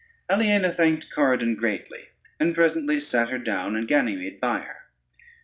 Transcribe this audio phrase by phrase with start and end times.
[0.31, 2.07] Aliena thanked Corydon greatly,
[2.39, 4.77] and presently sate her down and Ganymede by her.